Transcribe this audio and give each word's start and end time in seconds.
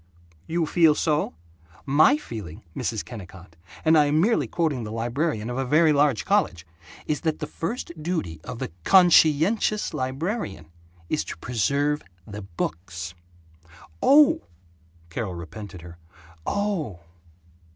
"You 0.47 0.65
feel 0.65 0.95
so? 0.95 1.35
My 1.85 2.17
feeling, 2.17 2.63
Mrs. 2.75 3.05
Kennicott, 3.05 3.55
and 3.85 3.95
I 3.95 4.05
am 4.05 4.19
merely 4.19 4.47
quoting 4.47 4.83
the 4.83 4.91
librarian 4.91 5.47
of 5.47 5.59
a 5.59 5.63
very 5.63 5.93
large 5.93 6.25
college, 6.25 6.65
is 7.05 7.21
that 7.21 7.37
the 7.37 7.45
first 7.45 7.91
duty 8.01 8.41
of 8.43 8.57
the 8.57 8.71
CONSCIENTIOUS 8.83 9.93
librarian 9.93 10.71
is 11.07 11.23
to 11.25 11.37
preserve 11.37 12.01
the 12.25 12.41
books." 12.41 13.13
"Oh!" 14.01 14.41
Carol 15.11 15.35
repented 15.35 15.83
her 15.83 15.99
"Oh." 16.47 17.01